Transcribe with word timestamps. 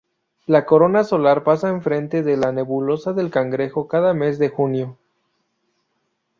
La 0.47 0.65
corona 0.65 1.03
solar 1.03 1.43
pasa 1.43 1.69
enfrente 1.69 2.23
de 2.23 2.35
la 2.35 2.51
nebulosa 2.51 3.13
del 3.13 3.29
Cangrejo 3.29 3.87
cada 3.87 4.15
mes 4.15 4.39
de 4.39 4.49
junio. 4.49 4.97